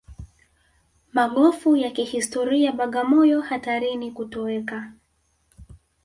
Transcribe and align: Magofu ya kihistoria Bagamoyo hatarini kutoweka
Magofu 1.13 1.75
ya 1.75 1.91
kihistoria 1.91 2.71
Bagamoyo 2.71 3.41
hatarini 3.41 4.11
kutoweka 4.11 4.91